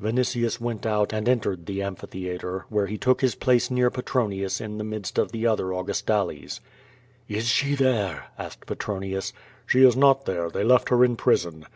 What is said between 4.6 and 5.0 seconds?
the